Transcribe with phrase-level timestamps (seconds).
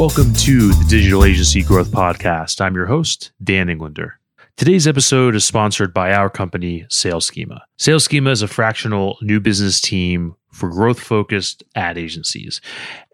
[0.00, 2.62] Welcome to the Digital Agency Growth Podcast.
[2.62, 4.18] I'm your host, Dan Englander.
[4.56, 7.62] Today's episode is sponsored by our company, Sales Schema.
[7.76, 12.62] Sales Schema is a fractional new business team for growth focused ad agencies.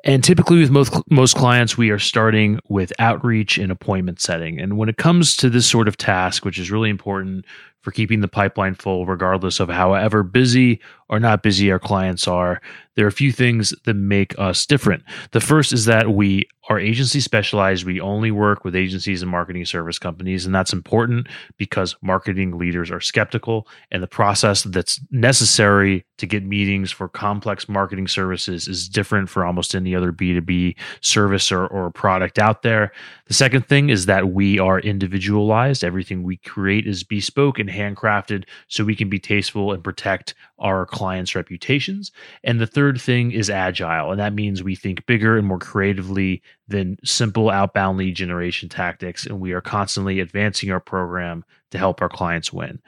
[0.04, 4.60] And typically, with most, most clients, we are starting with outreach and appointment setting.
[4.60, 7.46] And when it comes to this sort of task, which is really important
[7.80, 12.60] for keeping the pipeline full, regardless of however busy or not busy our clients are,
[12.96, 15.04] there are a few things that make us different.
[15.32, 17.84] The first is that we are agency specialized.
[17.84, 20.46] We only work with agencies and marketing service companies.
[20.46, 21.28] And that's important
[21.58, 23.68] because marketing leaders are skeptical.
[23.90, 29.44] And the process that's necessary to get meetings for complex marketing services is different for
[29.44, 32.92] almost any other B2B service or, or product out there.
[33.26, 35.84] The second thing is that we are individualized.
[35.84, 40.86] Everything we create is bespoke and handcrafted so we can be tasteful and protect our
[40.86, 42.12] clients' reputations.
[42.42, 44.10] And the third thing is agile.
[44.10, 49.26] And that means we think bigger and more creatively than simple outbound lead generation tactics.
[49.26, 52.80] And we are constantly advancing our program to help our clients win.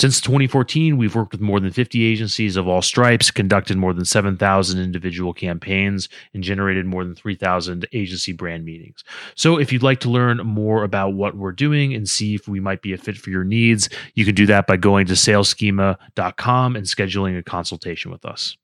[0.00, 4.06] Since 2014, we've worked with more than 50 agencies of all stripes, conducted more than
[4.06, 9.04] 7,000 individual campaigns, and generated more than 3,000 agency brand meetings.
[9.34, 12.60] So, if you'd like to learn more about what we're doing and see if we
[12.60, 16.76] might be a fit for your needs, you can do that by going to salesschema.com
[16.76, 18.56] and scheduling a consultation with us.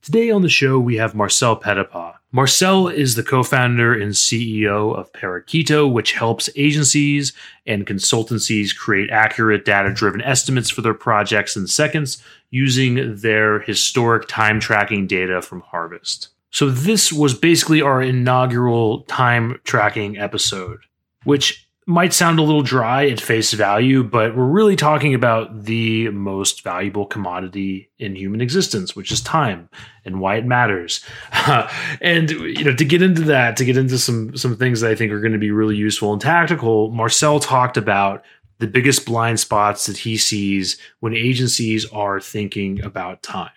[0.00, 2.19] Today on the show, we have Marcel Petitpas.
[2.32, 7.32] Marcel is the co founder and CEO of Parakeeto, which helps agencies
[7.66, 14.28] and consultancies create accurate data driven estimates for their projects in seconds using their historic
[14.28, 16.28] time tracking data from Harvest.
[16.52, 20.80] So, this was basically our inaugural time tracking episode,
[21.24, 26.08] which might sound a little dry at face value, but we're really talking about the
[26.10, 29.68] most valuable commodity in human existence, which is time
[30.04, 31.04] and why it matters.
[32.00, 34.94] and you know, to get into that, to get into some some things that I
[34.94, 38.24] think are going to be really useful and tactical, Marcel talked about
[38.58, 43.50] the biggest blind spots that he sees when agencies are thinking about time.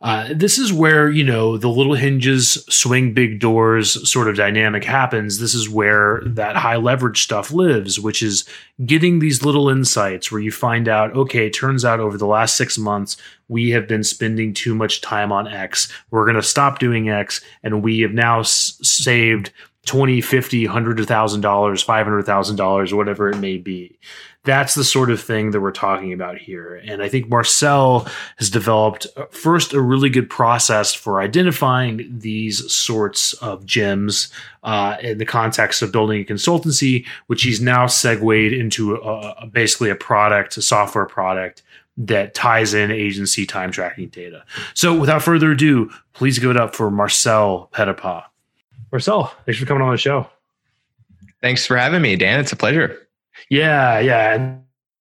[0.00, 4.84] Uh, this is where you know the little hinges swing big doors sort of dynamic
[4.84, 5.40] happens.
[5.40, 8.48] This is where that high leverage stuff lives, which is
[8.86, 12.78] getting these little insights where you find out, okay, turns out over the last six
[12.78, 13.16] months
[13.48, 15.90] we have been spending too much time on X.
[16.10, 19.50] We're going to stop doing X, and we have now s- saved
[19.86, 23.98] 20 50 100 thousand dollars five hundred thousand dollars whatever it may be.
[24.44, 26.76] That's the sort of thing that we're talking about here.
[26.86, 28.06] And i think marcel
[28.36, 34.30] has developed uh, first a really good process for identifying these sorts of gems
[34.62, 39.46] uh, in the context of building a consultancy which he's now segued into a, a,
[39.46, 41.62] basically a product a software product
[41.96, 44.44] that ties in agency time tracking data.
[44.74, 48.24] So without further ado please give it up for marcel Petitpas
[48.90, 50.28] Marcel, thanks for coming on the show.
[51.40, 52.40] Thanks for having me, Dan.
[52.40, 53.08] It's a pleasure.
[53.50, 54.56] Yeah, yeah.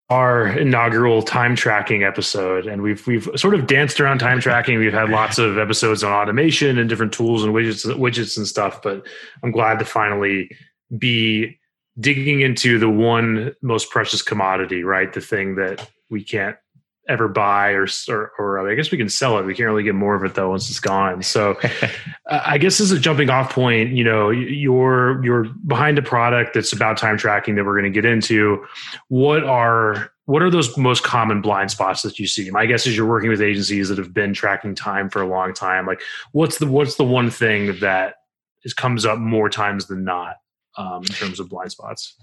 [0.10, 4.80] Our inaugural time tracking episode, and we've we've sort of danced around time tracking.
[4.80, 8.82] We've had lots of episodes on automation and different tools and widgets, widgets and stuff.
[8.82, 9.06] But
[9.44, 10.50] I'm glad to finally
[10.98, 11.60] be
[12.00, 15.12] digging into the one most precious commodity, right?
[15.12, 16.56] The thing that we can't
[17.10, 19.46] ever buy or, or, or I guess we can sell it.
[19.46, 21.24] We can't really get more of it though once it's gone.
[21.24, 21.58] So
[22.30, 26.74] I guess as a jumping off point, you know, you're you're behind a product that's
[26.74, 28.66] about time tracking that we're going to get into.
[29.08, 32.50] What are what are those most common blind spots that you see?
[32.52, 35.54] My guess is you're working with agencies that have been tracking time for a long
[35.54, 35.86] time.
[35.86, 36.02] Like
[36.34, 38.16] what's the what's the one thing that
[38.64, 40.36] is comes up more times than not
[40.78, 42.16] um, in terms of blind spots?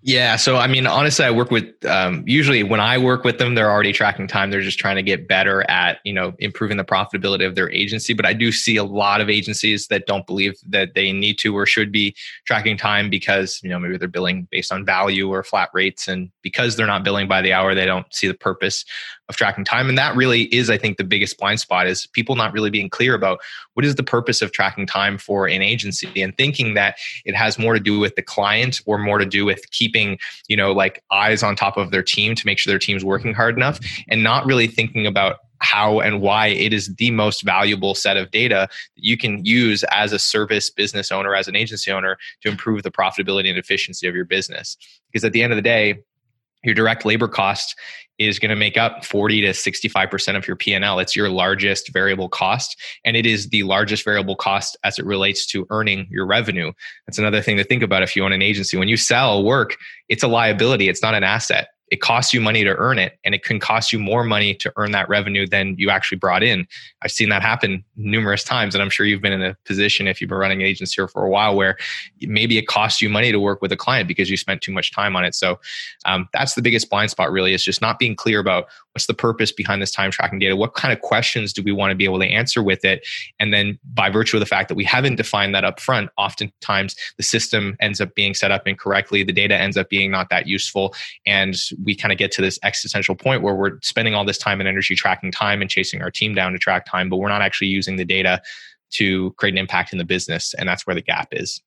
[0.00, 0.36] Yeah.
[0.36, 3.70] So, I mean, honestly, I work with, um, usually when I work with them, they're
[3.70, 4.50] already tracking time.
[4.50, 8.14] They're just trying to get better at, you know, improving the profitability of their agency.
[8.14, 11.56] But I do see a lot of agencies that don't believe that they need to
[11.56, 12.14] or should be
[12.46, 16.06] tracking time because, you know, maybe they're billing based on value or flat rates.
[16.06, 18.84] And because they're not billing by the hour, they don't see the purpose
[19.28, 19.88] of tracking time.
[19.88, 22.88] And that really is, I think, the biggest blind spot is people not really being
[22.88, 23.40] clear about
[23.74, 27.58] what is the purpose of tracking time for an agency and thinking that it has
[27.58, 30.18] more to do with the client or more to do with keeping,
[30.48, 33.34] you know, like eyes on top of their team to make sure their team's working
[33.34, 37.94] hard enough and not really thinking about how and why it is the most valuable
[37.94, 41.90] set of data that you can use as a service business owner, as an agency
[41.90, 44.76] owner to improve the profitability and efficiency of your business.
[45.10, 45.98] Because at the end of the day,
[46.64, 47.76] your direct labor cost
[48.18, 50.98] is going to make up 40 to 65% of your P&L.
[50.98, 55.46] It's your largest variable cost and it is the largest variable cost as it relates
[55.46, 56.72] to earning your revenue.
[57.06, 58.76] That's another thing to think about if you own an agency.
[58.76, 59.76] When you sell work,
[60.08, 61.68] it's a liability, it's not an asset.
[61.90, 64.72] It costs you money to earn it and it can cost you more money to
[64.76, 66.66] earn that revenue than you actually brought in.
[67.02, 70.20] I've seen that happen numerous times and i'm sure you've been in a position if
[70.20, 71.76] you've been running an agency here for a while where
[72.22, 74.92] maybe it costs you money to work with a client because you spent too much
[74.92, 75.34] time on it.
[75.34, 75.58] So
[76.04, 78.66] um, that's the biggest blind spot really is just not being clear about
[78.98, 81.92] what's the purpose behind this time tracking data what kind of questions do we want
[81.92, 83.06] to be able to answer with it
[83.38, 86.96] and then by virtue of the fact that we haven't defined that up front oftentimes
[87.16, 90.48] the system ends up being set up incorrectly the data ends up being not that
[90.48, 90.92] useful
[91.26, 91.54] and
[91.84, 94.68] we kind of get to this existential point where we're spending all this time and
[94.68, 97.68] energy tracking time and chasing our team down to track time, but we're not actually
[97.68, 98.40] using the data
[98.90, 100.54] to create an impact in the business.
[100.54, 101.60] And that's where the gap is.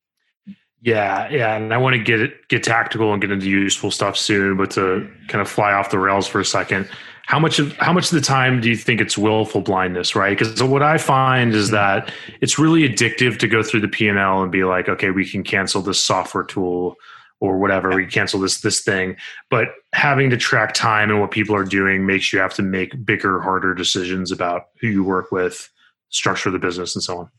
[0.83, 4.57] Yeah, yeah, and I want to get get tactical and get into useful stuff soon,
[4.57, 6.89] but to kind of fly off the rails for a second,
[7.27, 10.37] how much of how much of the time do you think it's willful blindness, right?
[10.37, 11.75] Because what I find is mm-hmm.
[11.75, 12.11] that
[12.41, 15.29] it's really addictive to go through the P and L and be like, okay, we
[15.29, 16.95] can cancel this software tool
[17.41, 19.17] or whatever we cancel this this thing.
[19.49, 23.05] But having to track time and what people are doing makes you have to make
[23.05, 25.69] bigger harder decisions about who you work with
[26.09, 27.29] structure the business and so on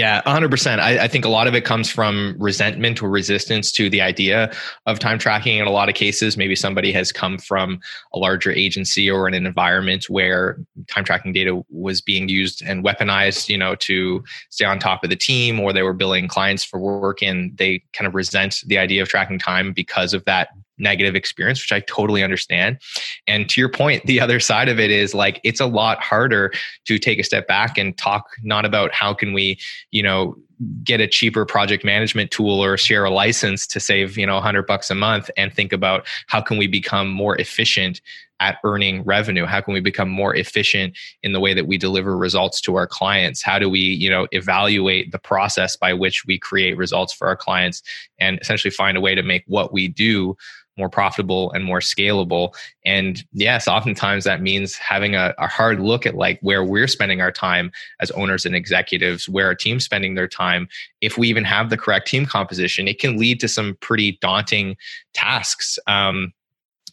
[0.00, 0.78] yeah, 100%.
[0.78, 4.50] I, I, think a lot of it comes from resentment or resistance to the idea
[4.86, 5.58] of time tracking.
[5.58, 7.78] In a lot of cases, maybe somebody has come from
[8.14, 10.58] a larger agency or in an environment where
[10.88, 15.10] time tracking data was being used and weaponized, you know, to stay on top of
[15.10, 18.78] the team, or they were billing clients for work and they kind of resent the
[18.78, 20.48] idea of tracking time because of that
[20.80, 22.78] negative experience, which I totally understand.
[23.26, 26.52] And to your point, the other side of it is like it's a lot harder
[26.86, 29.58] to take a step back and talk not about how can we,
[29.90, 30.36] you know,
[30.84, 34.66] get a cheaper project management tool or share a license to save, you know, 100
[34.66, 38.00] bucks a month and think about how can we become more efficient
[38.40, 42.16] at earning revenue how can we become more efficient in the way that we deliver
[42.16, 46.38] results to our clients how do we you know evaluate the process by which we
[46.38, 47.82] create results for our clients
[48.18, 50.36] and essentially find a way to make what we do
[50.80, 52.54] more profitable and more scalable.
[52.84, 57.20] And yes, oftentimes that means having a, a, hard look at like where we're spending
[57.20, 60.68] our time as owners and executives, where our team's spending their time.
[61.00, 64.76] If we even have the correct team composition, it can lead to some pretty daunting
[65.14, 65.78] tasks.
[65.86, 66.32] Um,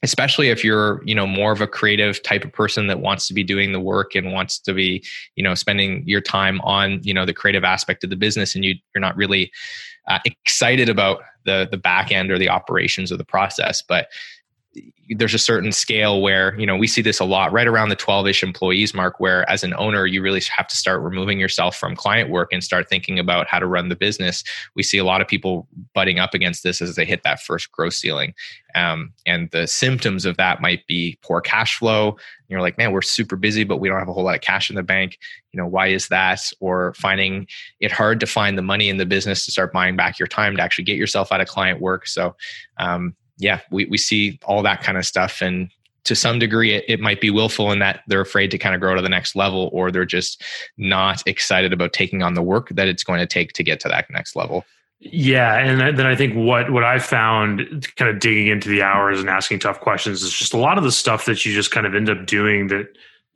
[0.03, 3.33] especially if you're you know more of a creative type of person that wants to
[3.33, 5.03] be doing the work and wants to be
[5.35, 8.63] you know spending your time on you know the creative aspect of the business and
[8.63, 9.51] you you're not really
[10.07, 14.07] uh, excited about the the back end or the operations of the process but
[15.09, 17.95] there's a certain scale where you know we see this a lot right around the
[17.95, 21.95] 12ish employees mark where as an owner you really have to start removing yourself from
[21.95, 24.43] client work and start thinking about how to run the business.
[24.75, 27.71] We see a lot of people butting up against this as they hit that first
[27.71, 28.33] growth ceiling.
[28.75, 32.17] Um, and the symptoms of that might be poor cash flow.
[32.49, 34.69] You're like man we're super busy but we don't have a whole lot of cash
[34.69, 35.17] in the bank.
[35.53, 36.41] You know why is that?
[36.59, 37.47] Or finding
[37.79, 40.57] it hard to find the money in the business to start buying back your time
[40.57, 42.07] to actually get yourself out of client work.
[42.07, 42.35] So
[42.77, 45.41] um, yeah, we, we see all that kind of stuff.
[45.41, 45.69] And
[46.05, 48.81] to some degree, it, it might be willful in that they're afraid to kind of
[48.81, 50.43] grow to the next level, or they're just
[50.77, 53.87] not excited about taking on the work that it's going to take to get to
[53.89, 54.65] that next level.
[54.99, 59.19] Yeah, and then I think what what I found, kind of digging into the hours
[59.19, 61.85] and asking tough questions, is just a lot of the stuff that you just kind
[61.85, 62.87] of end up doing that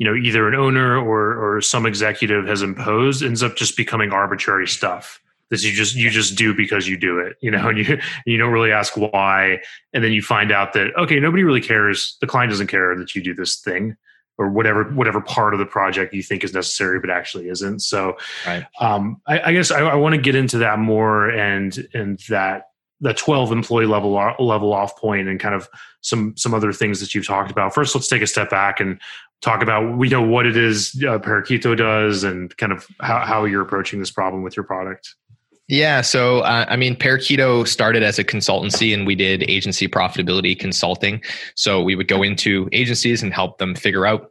[0.02, 4.12] you know either an owner or or some executive has imposed ends up just becoming
[4.12, 5.22] arbitrary stuff
[5.52, 8.38] this you just you just do because you do it you know and you you
[8.38, 9.62] don't really ask why.
[9.94, 12.18] And then you find out that okay nobody really cares.
[12.22, 13.96] The client doesn't care that you do this thing
[14.38, 17.82] or whatever whatever part of the project you think is necessary but actually isn't.
[17.82, 18.18] So
[18.48, 18.66] right.
[18.80, 22.70] um, I, I, guess I, I want to get into that more and and that
[23.02, 25.68] the 12 employee level level off point and kind of
[26.02, 27.74] some some other things that you've talked about.
[27.74, 29.00] First let's take a step back and
[29.42, 33.46] talk about we know what it is uh, Parakeeto does and kind of how, how
[33.46, 35.16] you're approaching this problem with your product
[35.72, 36.02] yeah.
[36.02, 41.24] So, uh, I mean, Parakeeto started as a consultancy and we did agency profitability consulting.
[41.56, 44.31] So, we would go into agencies and help them figure out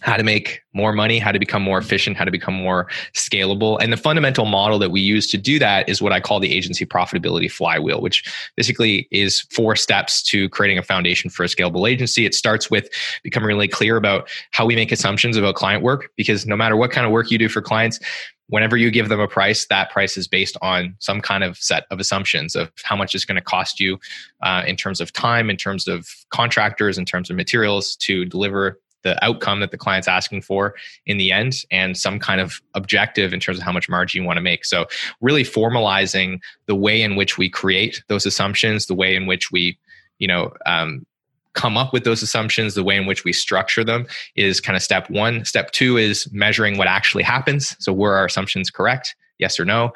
[0.00, 3.78] how to make more money, how to become more efficient, how to become more scalable.
[3.80, 6.54] And the fundamental model that we use to do that is what I call the
[6.54, 8.24] agency profitability flywheel, which
[8.56, 12.24] basically is four steps to creating a foundation for a scalable agency.
[12.24, 12.88] It starts with
[13.22, 16.90] becoming really clear about how we make assumptions about client work, because no matter what
[16.90, 17.98] kind of work you do for clients,
[18.46, 21.84] whenever you give them a price, that price is based on some kind of set
[21.90, 23.98] of assumptions of how much it's going to cost you
[24.42, 28.80] uh, in terms of time, in terms of contractors, in terms of materials to deliver
[29.02, 30.74] the outcome that the client's asking for
[31.06, 34.26] in the end and some kind of objective in terms of how much margin you
[34.26, 34.64] want to make.
[34.64, 34.86] So,
[35.20, 39.78] really formalizing the way in which we create those assumptions, the way in which we
[40.18, 41.06] you know um,
[41.54, 44.82] come up with those assumptions, the way in which we structure them is kind of
[44.82, 45.44] step one.
[45.44, 47.76] Step two is measuring what actually happens.
[47.80, 49.16] So, were our assumptions correct?
[49.38, 49.92] Yes or no?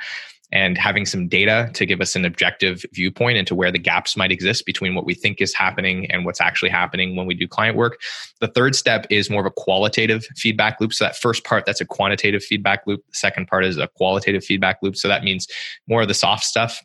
[0.53, 4.31] And having some data to give us an objective viewpoint into where the gaps might
[4.31, 7.77] exist between what we think is happening and what's actually happening when we do client
[7.77, 8.01] work.
[8.41, 10.93] The third step is more of a qualitative feedback loop.
[10.93, 13.05] So that first part, that's a quantitative feedback loop.
[13.09, 14.97] The second part is a qualitative feedback loop.
[14.97, 15.49] So that means
[15.89, 16.83] more of the soft stuff,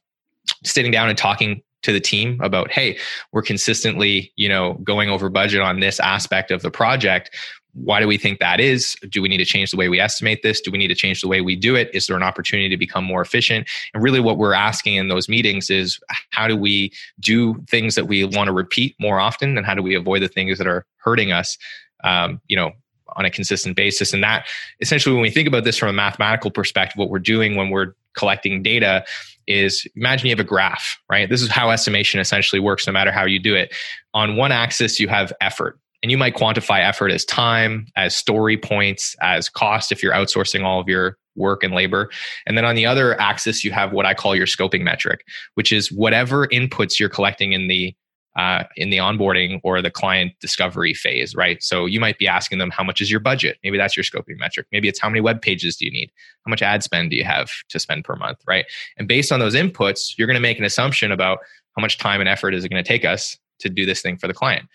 [0.63, 2.98] sitting down and talking to the team about hey
[3.32, 7.34] we're consistently you know going over budget on this aspect of the project
[7.74, 8.96] why do we think that is?
[9.10, 10.60] Do we need to change the way we estimate this?
[10.60, 11.90] Do we need to change the way we do it?
[11.94, 13.68] Is there an opportunity to become more efficient?
[13.94, 16.00] And really what we're asking in those meetings is
[16.32, 19.84] how do we do things that we want to repeat more often and how do
[19.84, 21.58] we avoid the things that are hurting us
[22.04, 22.72] um, you know
[23.16, 24.14] on a consistent basis?
[24.14, 24.48] And that
[24.82, 27.94] essentially when we think about this from a mathematical perspective what we're doing when we're
[28.14, 29.06] collecting data
[29.46, 31.30] is imagine you have a graph right?
[31.30, 33.74] This is how estimation essentially works no matter how you do it.
[34.16, 38.58] On one axis you have effort and you might quantify effort as time, as story
[38.58, 42.10] points, as cost if you're outsourcing all of your work and labor.
[42.46, 45.22] And then on the other axis, you have what I call your scoping metric,
[45.56, 47.96] which is whatever inputs you're collecting in the
[48.38, 51.62] uh, in the onboarding or the client discovery phase, right?
[51.62, 53.58] So you might be asking them, how much is your budget?
[53.63, 54.68] Maybe that's your scoping metric.
[54.72, 56.10] Maybe it's how many web pages do you need?
[56.46, 58.65] How much ad spend do you have to spend per month, right?
[58.98, 61.39] And based on those inputs, you're going to make an assumption about
[61.75, 64.15] how much time and effort is it going to take us to do this thing
[64.15, 64.70] for the client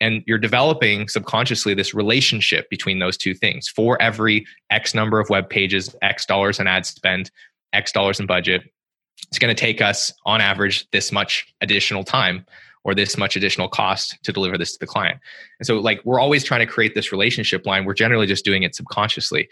[0.00, 3.68] and you're developing subconsciously this relationship between those two things.
[3.68, 7.30] For every x number of web pages x dollars in ad spend
[7.72, 8.62] x dollars in budget
[9.28, 12.46] it's going to take us on average this much additional time
[12.84, 15.18] or this much additional cost to deliver this to the client.
[15.58, 17.84] And so like we're always trying to create this relationship line.
[17.84, 19.48] We're generally just doing it subconsciously.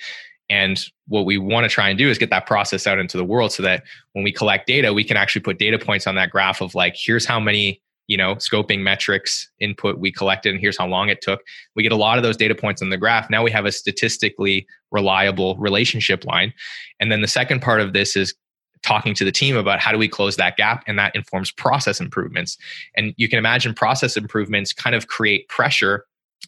[0.48, 3.24] And what we want to try and do is get that process out into the
[3.24, 6.30] world so that when we collect data we can actually put data points on that
[6.30, 10.78] graph of like here's how many you know scoping metrics input we collected and here's
[10.78, 11.40] how long it took.
[11.74, 13.30] We get a lot of those data points on the graph.
[13.30, 16.52] Now we have a statistically reliable relationship line.
[17.00, 18.34] And then the second part of this is
[18.82, 22.00] talking to the team about how do we close that gap and that informs process
[22.00, 22.56] improvements.
[22.96, 26.04] And you can imagine process improvements kind of create pressure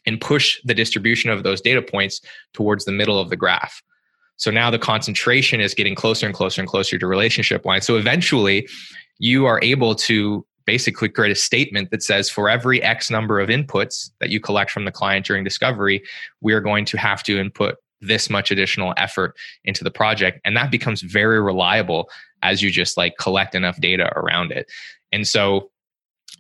[0.07, 2.21] and push the distribution of those data points
[2.55, 3.83] towards the middle of the graph.
[4.37, 7.97] So now the concentration is getting closer and closer and closer to relationship line so
[7.97, 8.69] eventually
[9.19, 13.49] you are able to basically create a statement that says for every X number of
[13.49, 16.03] inputs that you collect from the client during discovery,
[16.43, 19.35] we are going to have to input this much additional effort
[19.65, 20.41] into the project.
[20.45, 22.11] And that becomes very reliable
[22.43, 24.71] as you just like collect enough data around it.
[25.11, 25.71] And so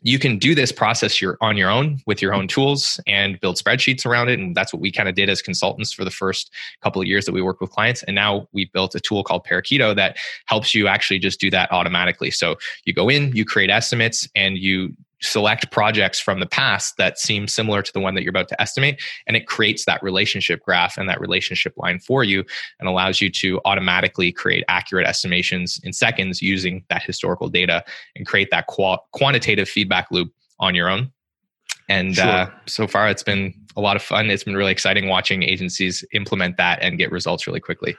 [0.03, 3.57] you can do this process your, on your own with your own tools and build
[3.57, 4.39] spreadsheets around it.
[4.39, 6.53] And that's what we kind of did as consultants for the first
[6.83, 8.03] couple of years that we worked with clients.
[8.05, 11.71] And now we built a tool called Parakeeto that helps you actually just do that
[11.73, 12.31] automatically.
[12.31, 17.19] So you go in, you create estimates, and you select projects from the past that
[17.19, 20.63] seem similar to the one that you're about to estimate and it creates that relationship
[20.65, 22.45] graph and that relationship line for you
[22.79, 27.85] and allows you to automatically create accurate estimations in seconds using that historical data
[28.17, 31.11] and create that qual- quantitative feedback loop on your own.
[31.89, 32.27] And sure.
[32.27, 34.31] uh, so far it's been a lot of fun.
[34.31, 37.97] It's been really exciting watching agencies implement that and get results really quickly.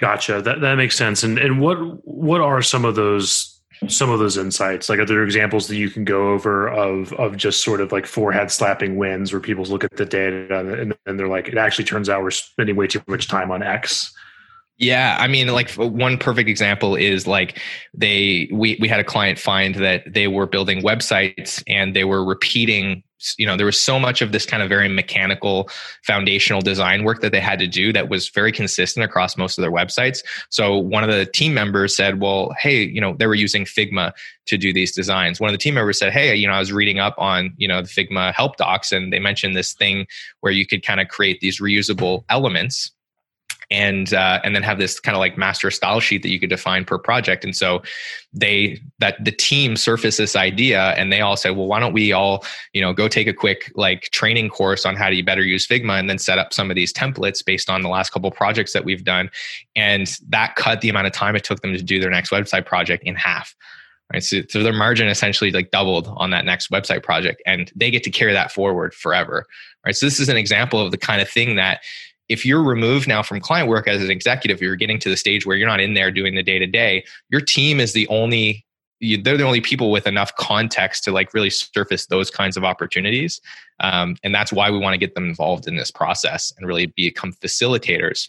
[0.00, 0.40] Gotcha.
[0.42, 1.22] That, that makes sense.
[1.22, 3.49] And and what what are some of those
[3.88, 4.88] some of those insights?
[4.88, 8.06] Like, are there examples that you can go over of of just sort of like
[8.06, 11.84] forehead slapping wins where people look at the data and, and they're like, it actually
[11.84, 14.12] turns out we're spending way too much time on X.
[14.80, 17.60] Yeah, I mean, like one perfect example is like
[17.92, 22.24] they we we had a client find that they were building websites and they were
[22.24, 23.02] repeating
[23.36, 25.68] you know there was so much of this kind of very mechanical
[26.06, 29.62] foundational design work that they had to do that was very consistent across most of
[29.62, 30.24] their websites.
[30.48, 34.12] So one of the team members said well hey you know they were using figma
[34.46, 35.38] to do these designs.
[35.38, 37.68] One of the team members said hey you know i was reading up on you
[37.68, 40.06] know the figma help docs and they mentioned this thing
[40.40, 42.92] where you could kind of create these reusable elements
[43.70, 46.50] and uh, and then have this kind of like master style sheet that you could
[46.50, 47.44] define per project.
[47.44, 47.82] And so
[48.32, 52.12] they that the team surfaced this idea, and they all said, well, why don't we
[52.12, 55.66] all you know go take a quick like training course on how to better use
[55.66, 58.72] Figma, and then set up some of these templates based on the last couple projects
[58.72, 59.30] that we've done,
[59.76, 62.66] and that cut the amount of time it took them to do their next website
[62.66, 63.54] project in half.
[64.12, 64.24] Right.
[64.24, 68.02] So, so their margin essentially like doubled on that next website project and they get
[68.02, 69.46] to carry that forward forever.
[69.86, 69.94] Right.
[69.94, 71.80] So this is an example of the kind of thing that
[72.30, 75.44] if you're removed now from client work as an executive, you're getting to the stage
[75.44, 77.04] where you're not in there doing the day to day.
[77.28, 78.64] Your team is the only
[79.22, 83.40] they're the only people with enough context to like really surface those kinds of opportunities.
[83.80, 86.86] Um, and that's why we want to get them involved in this process and really
[86.96, 88.28] become facilitators.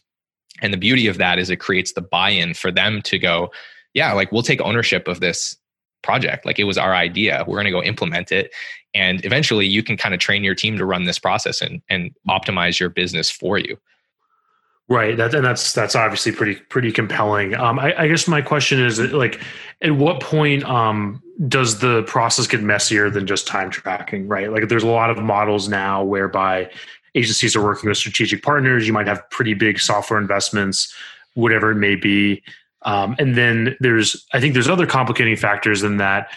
[0.61, 3.51] And the beauty of that is it creates the buy-in for them to go
[3.93, 5.55] yeah like we'll take ownership of this
[6.01, 6.45] project.
[6.45, 7.43] Like it was our idea.
[7.45, 8.51] We're going to go implement it.
[8.95, 12.11] And eventually you can kind of train your team to run this process and, and
[12.27, 13.77] optimize your business for you
[14.91, 15.15] Right.
[15.15, 17.55] That and that's that's obviously pretty pretty compelling.
[17.55, 19.39] Um, I, I guess my question is like,
[19.81, 24.27] at what point um, does the process get messier than just time tracking?
[24.27, 24.51] Right.
[24.51, 26.69] Like, there's a lot of models now whereby
[27.15, 28.85] agencies are working with strategic partners.
[28.85, 30.93] You might have pretty big software investments,
[31.35, 32.43] whatever it may be.
[32.81, 36.33] Um, and then there's, I think there's other complicating factors than that.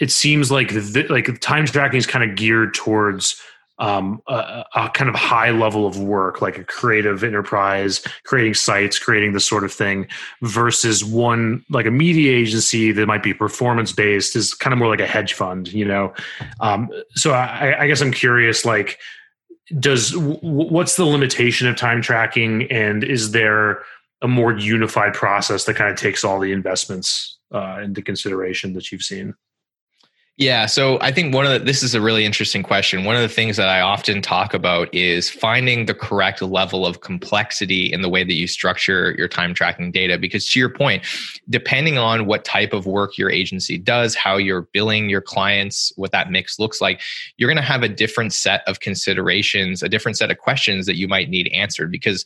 [0.00, 3.40] It seems like the, like time tracking is kind of geared towards
[3.80, 8.98] um, a, a, kind of high level of work, like a creative enterprise, creating sites,
[8.98, 10.06] creating this sort of thing,
[10.42, 14.88] versus one like a media agency that might be performance based is kind of more
[14.88, 16.12] like a hedge fund, you know.
[16.60, 18.98] Um, so I, I, guess I'm curious, like,
[19.78, 23.82] does w- what's the limitation of time tracking, and is there
[24.20, 28.92] a more unified process that kind of takes all the investments uh, into consideration that
[28.92, 29.34] you've seen?
[30.40, 33.04] Yeah, so I think one of the, this is a really interesting question.
[33.04, 37.02] One of the things that I often talk about is finding the correct level of
[37.02, 40.16] complexity in the way that you structure your time tracking data.
[40.16, 41.04] Because to your point,
[41.50, 46.10] depending on what type of work your agency does, how you're billing your clients, what
[46.12, 47.02] that mix looks like,
[47.36, 50.96] you're going to have a different set of considerations, a different set of questions that
[50.96, 51.92] you might need answered.
[51.92, 52.24] Because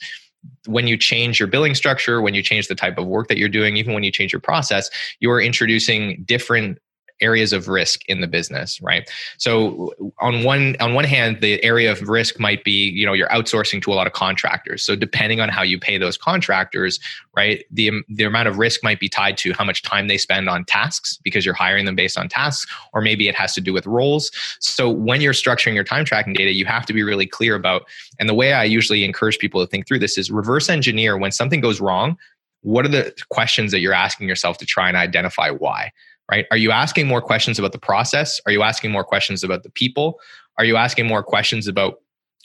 [0.66, 3.49] when you change your billing structure, when you change the type of work that you're
[3.49, 6.78] doing, even when you change your process, you are introducing different
[7.21, 9.11] areas of risk in the business right?
[9.38, 13.28] So on one on one hand the area of risk might be you know you're
[13.28, 14.83] outsourcing to a lot of contractors.
[14.83, 16.99] So depending on how you pay those contractors
[17.37, 20.18] right the um, the amount of risk might be tied to how much time they
[20.18, 23.61] spend on tasks because you're hiring them based on tasks or maybe it has to
[23.61, 24.30] do with roles.
[24.61, 27.87] So when you're structuring your time tracking data you have to be really clear about
[28.18, 31.33] and the way i usually encourage people to think through this is reverse engineer when
[31.33, 32.16] something goes wrong
[32.62, 35.92] what are the questions that you're asking yourself to try and identify why
[36.31, 36.47] right?
[36.50, 38.40] Are you asking more questions about the process?
[38.47, 40.21] Are you asking more questions about the people?
[40.59, 41.99] Are you asking more questions about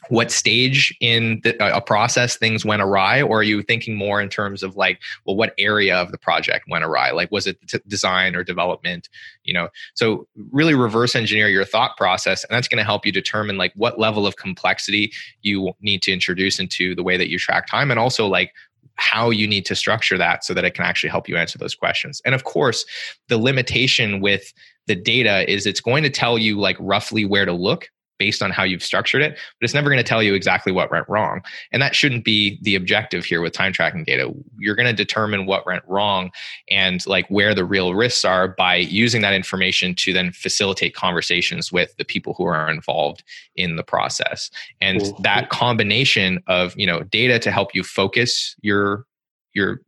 [0.08, 4.30] what stage in the, a process things went awry or are you thinking more in
[4.30, 7.80] terms of like well what area of the project went awry like was it t-
[7.88, 9.10] design or development
[9.44, 13.12] you know so really reverse engineer your thought process and that's going to help you
[13.12, 17.38] determine like what level of complexity you need to introduce into the way that you
[17.38, 18.54] track time and also like
[19.00, 21.76] how you need to structure that so that it can actually help you answer those
[21.76, 22.22] questions.
[22.26, 22.86] And of course,
[23.28, 24.54] the limitation with
[24.88, 28.52] the data is it's going to tell you like roughly where to look based on
[28.52, 31.42] how you've structured it, but it's never going to tell you exactly what went wrong.
[31.72, 34.32] And that shouldn't be the objective here with time tracking data.
[34.60, 36.32] You're going to determine what went wrong
[36.70, 41.72] and like where the real risks are by using that information to then facilitate conversations
[41.72, 43.24] with the people who are involved
[43.56, 44.52] in the process.
[44.82, 45.18] And cool.
[45.22, 49.06] that combination of, you know, data to help you focus your
[49.54, 49.82] your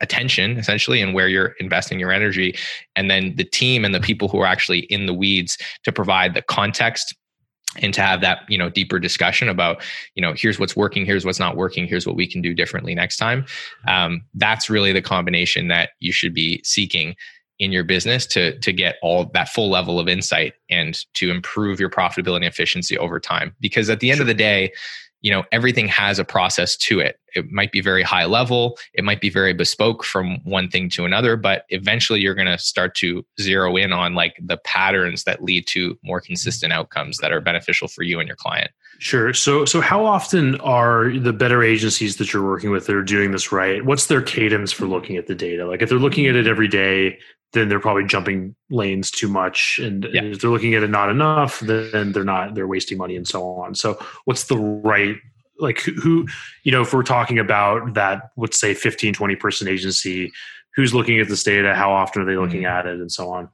[0.00, 2.56] attention essentially and where you're investing your energy
[2.96, 6.34] and then the team and the people who are actually in the weeds to provide
[6.34, 7.14] the context
[7.82, 9.82] and to have that you know deeper discussion about
[10.14, 12.94] you know here's what's working here's what's not working here's what we can do differently
[12.94, 13.44] next time.
[13.88, 17.14] Um, that's really the combination that you should be seeking
[17.58, 21.78] in your business to to get all that full level of insight and to improve
[21.78, 23.54] your profitability and efficiency over time.
[23.60, 24.72] Because at the end of the day
[25.24, 27.18] you know everything has a process to it.
[27.34, 28.78] It might be very high level.
[28.92, 32.58] It might be very bespoke from one thing to another but eventually you're going to
[32.58, 37.32] start to zero in on like the patterns that lead to more consistent outcomes that
[37.32, 38.70] are beneficial for you and your client.
[38.98, 39.32] Sure.
[39.32, 43.32] So so how often are the better agencies that you're working with that are doing
[43.32, 45.66] this right what's their cadence for looking at the data?
[45.66, 47.18] Like if they're looking at it every day
[47.54, 50.22] then they're probably jumping lanes too much and yeah.
[50.22, 53.46] if they're looking at it not enough then they're not they're wasting money and so
[53.46, 55.16] on so what's the right
[55.58, 56.26] like who
[56.64, 60.32] you know if we're talking about that let's say 15 20 person agency
[60.76, 62.78] who's looking at this data how often are they looking mm-hmm.
[62.78, 63.48] at it and so on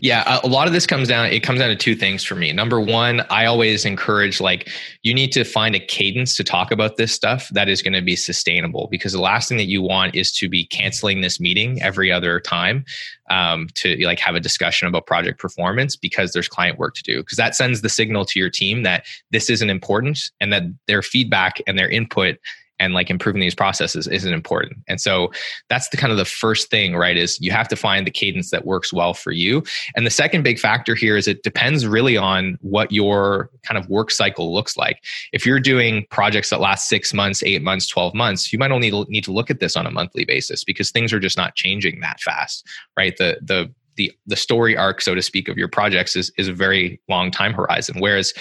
[0.00, 2.52] yeah a lot of this comes down it comes down to two things for me
[2.52, 4.68] number one i always encourage like
[5.02, 8.02] you need to find a cadence to talk about this stuff that is going to
[8.02, 11.80] be sustainable because the last thing that you want is to be canceling this meeting
[11.82, 12.84] every other time
[13.30, 17.18] um, to like have a discussion about project performance because there's client work to do
[17.18, 21.02] because that sends the signal to your team that this isn't important and that their
[21.02, 22.38] feedback and their input
[22.80, 24.78] and like improving these processes isn't important.
[24.88, 25.30] And so
[25.68, 27.16] that's the kind of the first thing, right?
[27.16, 29.62] Is you have to find the cadence that works well for you.
[29.94, 33.88] And the second big factor here is it depends really on what your kind of
[33.88, 35.04] work cycle looks like.
[35.32, 38.90] If you're doing projects that last six months, eight months, 12 months, you might only
[39.08, 42.00] need to look at this on a monthly basis because things are just not changing
[42.00, 42.66] that fast,
[42.96, 43.16] right?
[43.18, 46.52] The, the, the the story arc, so to speak, of your projects is is a
[46.52, 47.96] very long time horizon.
[47.98, 48.32] Whereas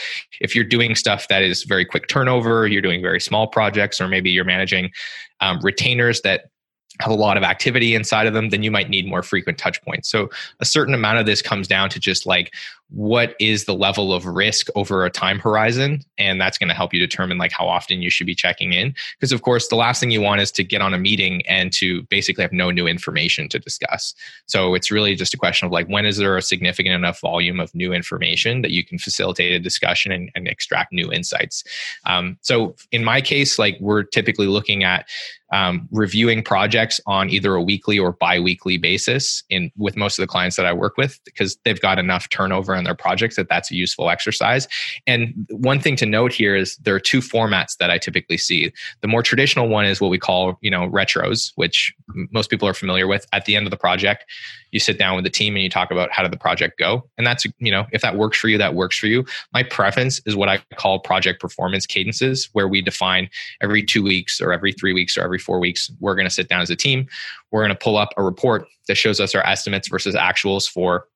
[0.41, 4.07] if you're doing stuff that is very quick turnover, you're doing very small projects, or
[4.07, 4.89] maybe you're managing
[5.41, 6.45] um, retainers that
[6.99, 9.81] have a lot of activity inside of them, then you might need more frequent touch
[9.83, 10.09] points.
[10.09, 12.53] So a certain amount of this comes down to just like
[12.89, 16.01] what is the level of risk over a time horizon?
[16.17, 18.95] And that's going to help you determine like how often you should be checking in.
[19.17, 21.71] Because of course the last thing you want is to get on a meeting and
[21.73, 24.15] to basically have no new information to discuss.
[24.47, 27.59] So it's really just a question of like when is there a significant enough volume
[27.59, 31.63] of new information that you can facilitate a discussion and, and extract new insights?
[32.05, 35.07] Um, so in my case like we're typically looking at
[35.51, 40.27] um, reviewing projects on either a weekly or bi-weekly basis in with most of the
[40.27, 43.71] clients that i work with because they've got enough turnover on their projects that that's
[43.71, 44.67] a useful exercise.
[45.07, 48.71] And one thing to note here is there are two formats that i typically see.
[49.01, 51.93] The more traditional one is what we call you know retros which
[52.31, 54.25] most people are familiar with at the end of the project
[54.71, 57.07] you sit down with the team and you talk about how did the project go.
[57.17, 59.25] And that's you know if that works for you that works for you.
[59.53, 63.29] My preference is what i call project performance cadences where we define
[63.61, 66.49] every two weeks or every three weeks or every four weeks we're going to sit
[66.49, 67.07] down as a team.
[67.51, 71.07] We're going to pull up a report that shows us our estimates versus actuals for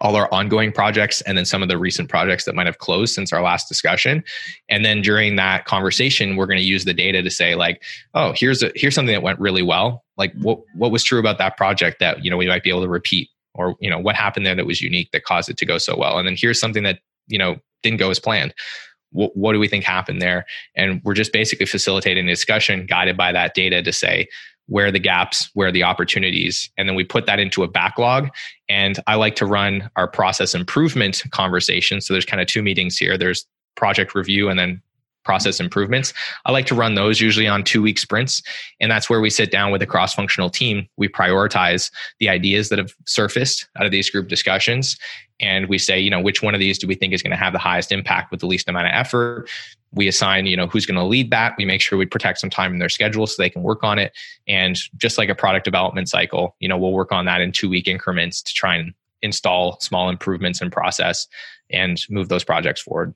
[0.00, 3.14] all our ongoing projects and then some of the recent projects that might have closed
[3.14, 4.24] since our last discussion.
[4.68, 7.82] And then during that conversation we're going to use the data to say like
[8.14, 10.04] oh here's a here's something that went really well.
[10.16, 12.82] Like what what was true about that project that you know we might be able
[12.82, 13.28] to repeat?
[13.54, 15.96] Or you know what happened there that was unique that caused it to go so
[15.96, 16.18] well?
[16.18, 18.54] And then here's something that you know didn't go as planned
[19.12, 20.44] what, what do we think happened there
[20.76, 24.28] and we're just basically facilitating the discussion guided by that data to say
[24.70, 27.68] where are the gaps, where are the opportunities, and then we put that into a
[27.68, 28.30] backlog.
[28.68, 32.00] And I like to run our process improvement conversation.
[32.00, 33.18] So there's kind of two meetings here.
[33.18, 33.44] There's
[33.74, 34.80] project review and then
[35.24, 36.14] process improvements.
[36.46, 38.42] I like to run those usually on two week sprints.
[38.78, 40.86] And that's where we sit down with a cross functional team.
[40.96, 44.96] We prioritize the ideas that have surfaced out of these group discussions.
[45.40, 47.36] And we say, you know, which one of these do we think is going to
[47.36, 49.48] have the highest impact with the least amount of effort?
[49.92, 51.54] we assign you know who's going to lead that.
[51.56, 53.98] We make sure we protect some time in their schedule so they can work on
[53.98, 54.12] it.
[54.46, 57.68] And just like a product development cycle you know we'll work on that in two
[57.68, 61.26] week increments to try and install small improvements in process
[61.70, 63.14] and move those projects forward.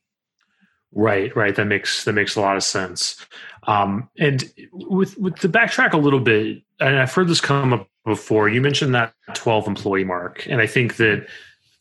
[0.92, 1.54] Right right.
[1.54, 3.24] That makes that makes a lot of sense.
[3.64, 7.88] Um, and with with the backtrack a little bit and i've heard this come up
[8.04, 8.48] before.
[8.48, 11.26] You mentioned that 12 employee mark and i think that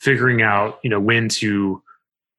[0.03, 1.81] figuring out you know when to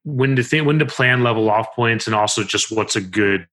[0.04, 3.46] when to think when to plan level off points and also just what's a good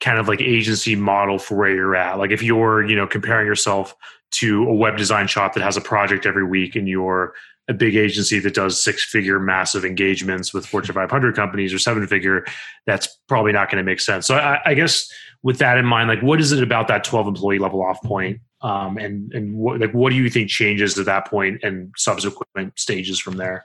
[0.00, 2.18] kind of like agency model for where you're at.
[2.18, 3.94] Like if you're you know comparing yourself
[4.30, 7.34] to a web design shop that has a project every week and you're
[7.68, 12.06] a big agency that does six figure massive engagements with fortune 500 companies or seven
[12.06, 12.44] figure
[12.86, 14.26] that's probably not going to make sense.
[14.26, 15.10] So I, I, guess
[15.42, 18.40] with that in mind like what is it about that 12 employee level off point
[18.60, 22.78] um, and and what, like what do you think changes at that point and subsequent
[22.78, 23.64] stages from there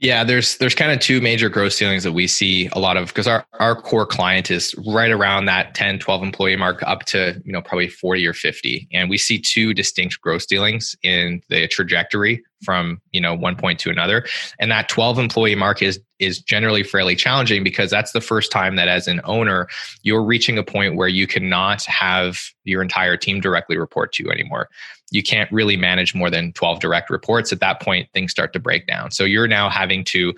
[0.00, 3.08] yeah, there's there's kind of two major growth ceilings that we see a lot of
[3.08, 7.42] because our, our core client is right around that 10, 12 employee mark up to,
[7.44, 8.88] you know, probably 40 or 50.
[8.92, 13.80] And we see two distinct growth ceilings in the trajectory from, you know, one point
[13.80, 14.24] to another.
[14.60, 18.76] And that 12 employee mark is is generally fairly challenging because that's the first time
[18.76, 19.66] that as an owner,
[20.02, 24.30] you're reaching a point where you cannot have your entire team directly report to you
[24.30, 24.68] anymore
[25.10, 27.52] you can't really manage more than 12 direct reports.
[27.52, 29.10] At that point, things start to break down.
[29.10, 30.34] So you're now having to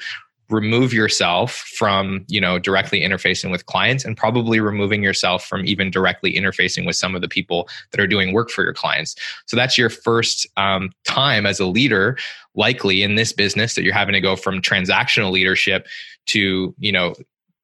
[0.51, 5.91] remove yourself from you know directly interfacing with clients and probably removing yourself from even
[5.91, 9.15] directly interfacing with some of the people that are doing work for your clients
[9.47, 12.19] so that's your first um, time as a leader
[12.55, 15.87] likely in this business that you're having to go from transactional leadership
[16.27, 17.15] to you know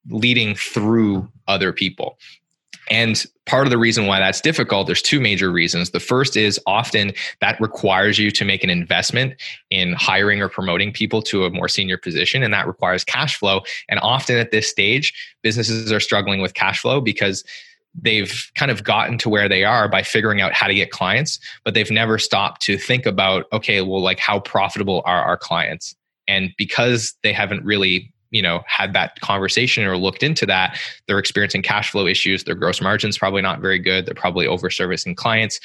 [0.09, 2.17] leading through other people
[2.91, 5.91] and part of the reason why that's difficult, there's two major reasons.
[5.91, 9.35] The first is often that requires you to make an investment
[9.71, 13.63] in hiring or promoting people to a more senior position, and that requires cash flow.
[13.89, 17.45] And often at this stage, businesses are struggling with cash flow because
[17.99, 21.39] they've kind of gotten to where they are by figuring out how to get clients,
[21.65, 25.95] but they've never stopped to think about, okay, well, like how profitable are our clients?
[26.29, 31.19] And because they haven't really you know had that conversation or looked into that they're
[31.19, 35.15] experiencing cash flow issues their gross margins probably not very good they're probably over servicing
[35.15, 35.61] clients.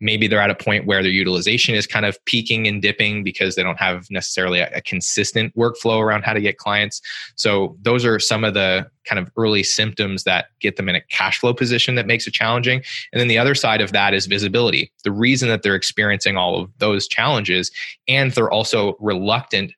[0.00, 3.54] Maybe they're at a point where their utilization is kind of peaking and dipping because
[3.54, 7.00] they don't have necessarily a, a consistent workflow around how to get clients.
[7.36, 11.00] So those are some of the kind of early symptoms that get them in a
[11.02, 12.82] cash flow position that makes it challenging.
[13.12, 14.90] And then the other side of that is visibility.
[15.04, 17.70] The reason that they're experiencing all of those challenges
[18.08, 19.72] and they're also reluctant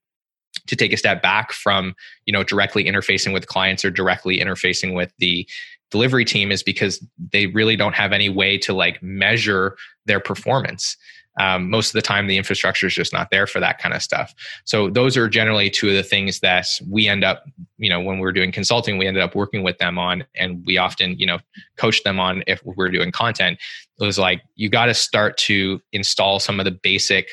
[0.66, 4.94] to take a step back from you know directly interfacing with clients or directly interfacing
[4.94, 5.48] with the
[5.90, 9.76] delivery team is because they really don't have any way to like measure
[10.07, 10.96] their performance.
[11.38, 14.02] Um, most of the time the infrastructure is just not there for that kind of
[14.02, 14.35] stuff.
[14.64, 17.44] So those are generally two of the things that we end up
[17.79, 20.79] you know when we're doing consulting we ended up working with them on and we
[20.79, 21.38] often you know
[21.76, 23.59] coach them on if we're doing content
[24.00, 27.29] it was like you got to start to install some of the basic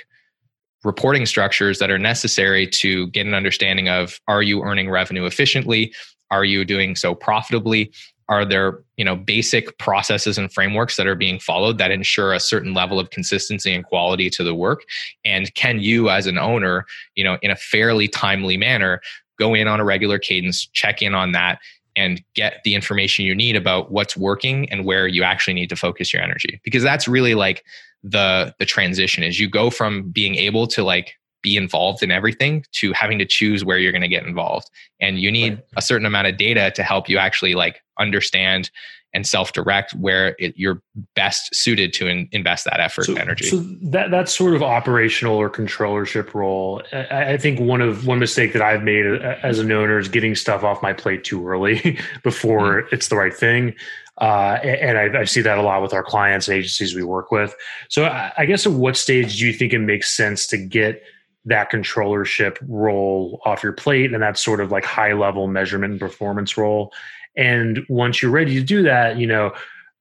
[0.84, 5.94] reporting structures that are necessary to get an understanding of are you earning revenue efficiently?
[6.32, 7.92] Are you doing so profitably?
[8.30, 12.40] Are there you know basic processes and frameworks that are being followed that ensure a
[12.40, 14.84] certain level of consistency and quality to the work?
[15.26, 19.02] And can you as an owner you know in a fairly timely manner
[19.40, 21.60] go in on a regular cadence check in on that
[21.96, 25.76] and get the information you need about what's working and where you actually need to
[25.76, 26.60] focus your energy?
[26.64, 27.64] Because that's really like
[28.04, 32.66] the the transition is you go from being able to like be involved in everything
[32.72, 34.70] to having to choose where you're going to get involved
[35.02, 35.64] and you need right.
[35.76, 38.72] a certain amount of data to help you actually like understand
[39.14, 40.82] and self-direct where it, you're
[41.16, 43.46] best suited to in, invest that effort so, and energy.
[43.46, 46.82] So that that's sort of operational or controllership role.
[46.92, 50.34] I, I, think one of one mistake that I've made as an owner is getting
[50.34, 53.74] stuff off my plate too early before mm it's the right thing.
[54.24, 57.30] Uh, and I, I, see that a lot with our clients and agencies we work
[57.30, 57.54] with.
[57.90, 61.04] So I, I guess at what stage do you think it makes sense to get
[61.44, 66.00] that controllership role off your plate and that sort of like high level measurement and
[66.00, 66.94] performance role?
[67.36, 69.52] And once you're ready to do that you know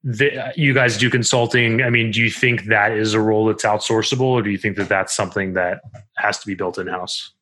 [0.05, 1.83] the, you guys do consulting.
[1.83, 4.77] I mean do you think that is a role that's outsourceable or do you think
[4.77, 5.81] that that's something that
[6.17, 7.33] has to be built in house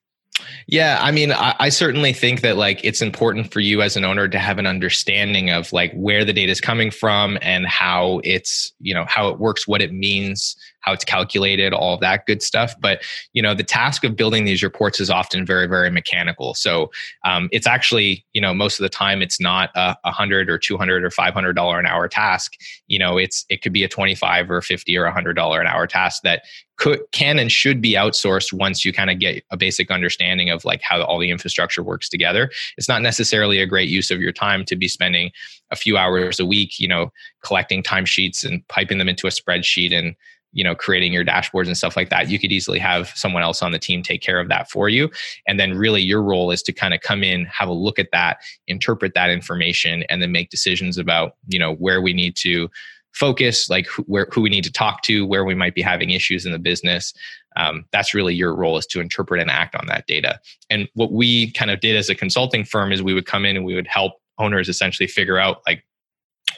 [0.66, 4.04] yeah, I mean, I, I, certainly think that like it's important for you as an
[4.04, 8.20] owner to have an understanding of like where the data is coming from and how
[8.24, 12.26] it's you know how it works, what it means, how it's calculated, all of that
[12.26, 12.74] good stuff.
[12.80, 16.54] But you know, the task of building these reports is often very, very mechanical.
[16.54, 16.90] So
[17.24, 20.76] um, it's actually you know most of the time it's not a, hundred or two
[20.76, 22.56] hundred or five hundred dollar an hour task.
[22.88, 25.60] You know, it's it could be a twenty five or fifty or a hundred dollar
[25.60, 26.42] an hour task that
[26.80, 30.64] could can and should be outsourced once you kind of get a basic understanding of
[30.64, 32.50] like how all the infrastructure works together.
[32.78, 35.30] It's not necessarily a great use of your time to be spending
[35.70, 37.12] a few hours a week, you know,
[37.44, 40.16] collecting timesheets and piping them into a spreadsheet and
[40.52, 43.62] you know creating your dashboards and stuff like that you could easily have someone else
[43.62, 45.08] on the team take care of that for you
[45.46, 48.08] and then really your role is to kind of come in have a look at
[48.12, 52.68] that interpret that information and then make decisions about you know where we need to
[53.12, 56.10] focus, like who, where, who we need to talk to, where we might be having
[56.10, 57.12] issues in the business.
[57.56, 60.40] Um, that's really your role is to interpret and act on that data.
[60.68, 63.56] And what we kind of did as a consulting firm is we would come in
[63.56, 65.84] and we would help owners essentially figure out like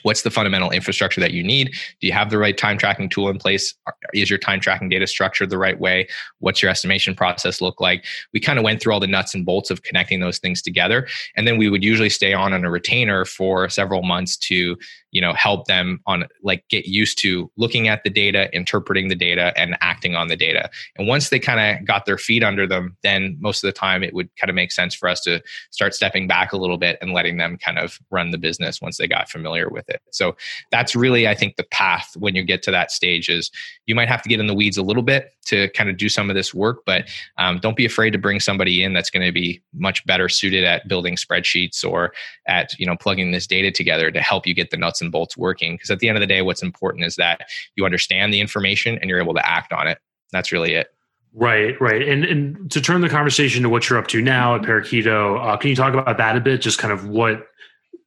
[0.03, 1.73] what's the fundamental infrastructure that you need?
[2.01, 3.75] Do you have the right time tracking tool in place?
[4.15, 6.09] Is your time tracking data structured the right way?
[6.39, 8.05] What's your estimation process look like?
[8.33, 11.07] We kind of went through all the nuts and bolts of connecting those things together
[11.37, 14.77] and then we would usually stay on on a retainer for several months to
[15.11, 19.15] you know help them on like get used to looking at the data interpreting the
[19.15, 20.71] data and acting on the data.
[20.97, 24.03] And once they kind of got their feet under them then most of the time
[24.03, 26.99] it would kind of make sense for us to start stepping back a little bit
[27.01, 30.37] and letting them kind of run the business once they got familiar with it so
[30.71, 33.51] that's really i think the path when you get to that stage is
[33.87, 36.09] you might have to get in the weeds a little bit to kind of do
[36.09, 39.25] some of this work but um, don't be afraid to bring somebody in that's going
[39.25, 42.13] to be much better suited at building spreadsheets or
[42.47, 45.37] at you know plugging this data together to help you get the nuts and bolts
[45.37, 45.75] working.
[45.75, 48.99] Because at the end of the day, what's important is that you understand the information
[48.99, 49.99] and you're able to act on it.
[50.33, 50.89] That's really it.
[51.35, 52.07] Right, right.
[52.07, 55.57] And and to turn the conversation to what you're up to now at Parakeeto, uh,
[55.57, 56.61] can you talk about that a bit?
[56.61, 57.47] Just kind of what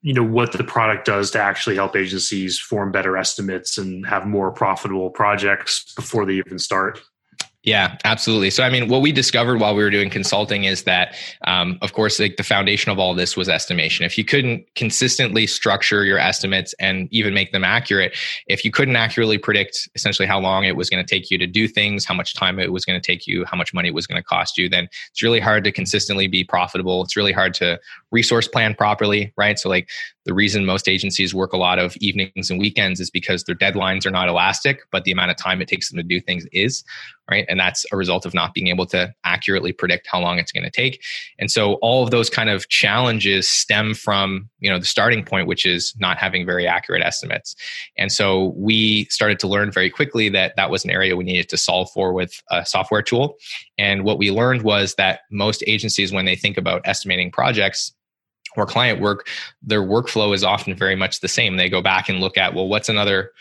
[0.01, 4.25] you know what the product does to actually help agencies form better estimates and have
[4.27, 7.01] more profitable projects before they even start.
[7.65, 8.51] Yeah, absolutely.
[8.51, 11.15] So, I mean, what we discovered while we were doing consulting is that,
[11.47, 14.05] um, of course, like the foundation of all this was estimation.
[14.05, 18.95] If you couldn't consistently structure your estimates and even make them accurate, if you couldn't
[18.95, 22.13] accurately predict essentially how long it was going to take you to do things, how
[22.13, 24.23] much time it was going to take you, how much money it was going to
[24.23, 27.03] cost you, then it's really hard to consistently be profitable.
[27.03, 27.79] It's really hard to
[28.11, 29.57] resource plan properly, right?
[29.57, 29.89] So, like
[30.25, 34.05] the reason most agencies work a lot of evenings and weekends is because their deadlines
[34.05, 36.83] are not elastic, but the amount of time it takes them to do things is,
[37.29, 37.45] right?
[37.47, 40.63] And that's a result of not being able to accurately predict how long it's going
[40.63, 41.03] to take.
[41.39, 45.47] And so all of those kind of challenges stem from, you know, the starting point,
[45.47, 47.55] which is not having very accurate estimates.
[47.97, 51.49] And so we started to learn very quickly that that was an area we needed
[51.49, 53.37] to solve for with a software tool.
[53.77, 57.91] And what we learned was that most agencies, when they think about estimating projects,
[58.55, 59.27] or client work,
[59.61, 61.57] their workflow is often very much the same.
[61.57, 63.31] They go back and look at, well, what's another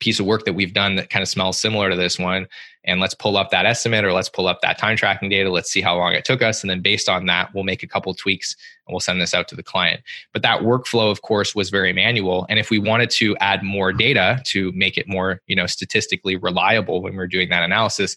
[0.00, 2.46] piece of work that we've done that kind of smells similar to this one
[2.84, 5.50] and let's pull up that estimate or let's pull up that time tracking data.
[5.50, 7.86] Let's see how long it took us and then based on that we'll make a
[7.86, 8.54] couple tweaks
[8.86, 10.00] and we'll send this out to the client.
[10.32, 13.92] But that workflow of course was very manual and if we wanted to add more
[13.92, 18.16] data to make it more you know statistically reliable when we we're doing that analysis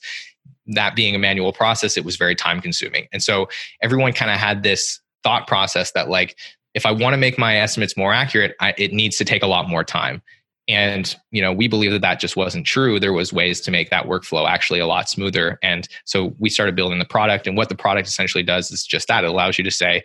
[0.68, 3.08] that being a manual process it was very time consuming.
[3.12, 3.50] And so
[3.82, 6.38] everyone kind of had this thought process that like
[6.74, 9.48] if i want to make my estimates more accurate I, it needs to take a
[9.48, 10.22] lot more time.
[10.68, 13.00] And you know we believe that that just wasn't true.
[13.00, 15.58] There was ways to make that workflow actually a lot smoother.
[15.62, 19.08] And so we started building the product and what the product essentially does is just
[19.08, 19.24] that.
[19.24, 20.04] It allows you to say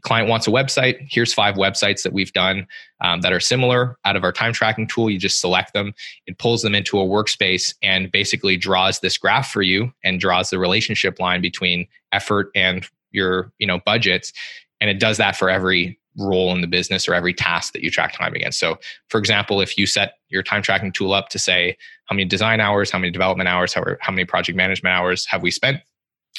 [0.00, 1.06] client wants a website.
[1.08, 2.66] Here's five websites that we've done
[3.02, 5.10] um, that are similar out of our time tracking tool.
[5.10, 5.92] You just select them.
[6.26, 10.50] It pulls them into a workspace and basically draws this graph for you and draws
[10.50, 14.32] the relationship line between effort and your you know budgets
[14.80, 17.90] and it does that for every role in the business or every task that you
[17.90, 18.58] track time against.
[18.58, 22.24] So, for example, if you set your time tracking tool up to say how many
[22.24, 25.78] design hours, how many development hours, how, how many project management hours have we spent,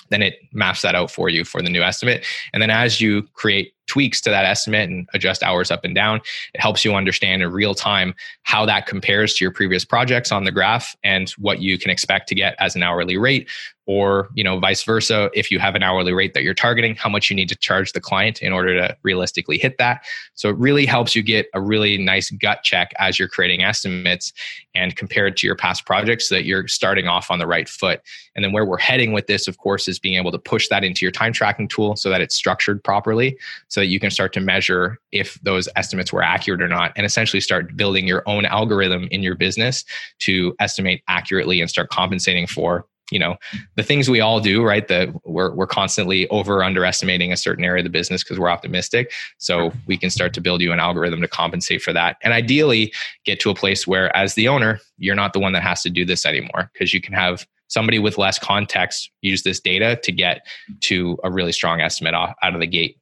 [0.10, 2.26] then it maps that out for you for the new estimate.
[2.52, 6.22] And then as you create tweaks to that estimate and adjust hours up and down,
[6.54, 10.44] it helps you understand in real time how that compares to your previous projects on
[10.44, 13.50] the graph and what you can expect to get as an hourly rate
[13.86, 17.10] or you know vice versa if you have an hourly rate that you're targeting how
[17.10, 20.06] much you need to charge the client in order to realistically hit that.
[20.36, 24.32] So it really helps you get a really nice gut check as you're creating estimates
[24.74, 27.68] and compare it to your past projects so that you're starting off on the right
[27.68, 28.02] foot.
[28.36, 30.84] And then where we're heading with this of course is being able to push that
[30.84, 34.34] into your time tracking tool so that it's structured properly so that you can start
[34.34, 38.46] to measure if those estimates were accurate or not and essentially start building your own
[38.46, 39.84] algorithm in your business
[40.20, 43.36] to estimate accurately and start compensating for you know
[43.76, 47.82] the things we all do right that we're, we're constantly over underestimating a certain area
[47.82, 51.22] of the business because we're optimistic so we can start to build you an algorithm
[51.22, 52.92] to compensate for that and ideally
[53.26, 55.90] get to a place where as the owner you're not the one that has to
[55.90, 60.12] do this anymore because you can have somebody with less context use this data to
[60.12, 60.46] get
[60.80, 62.98] to a really strong estimate out of the gate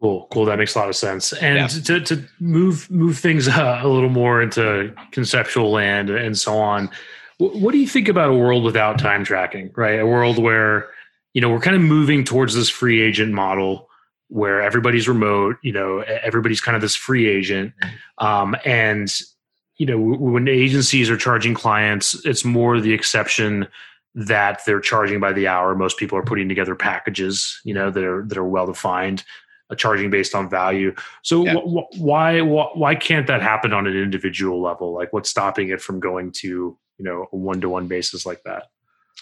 [0.00, 0.44] Cool, cool.
[0.44, 1.32] That makes a lot of sense.
[1.32, 1.66] And yeah.
[1.66, 6.88] to, to move move things uh, a little more into conceptual land and so on,
[7.38, 10.00] what do you think about a world without time tracking, right?
[10.00, 10.88] A world where,
[11.34, 13.88] you know, we're kind of moving towards this free agent model
[14.28, 17.72] where everybody's remote, you know, everybody's kind of this free agent.
[18.18, 19.12] Um, and,
[19.76, 23.68] you know, when agencies are charging clients, it's more the exception
[24.14, 25.74] that they're charging by the hour.
[25.74, 29.24] Most people are putting together packages, you know, that are, that are well defined.
[29.70, 30.94] Uh, charging based on value.
[31.22, 31.56] So yeah.
[31.56, 34.94] wh- why, wh- why can't that happen on an individual level?
[34.94, 38.42] Like what's stopping it from going to you know a one to one basis like
[38.44, 38.64] that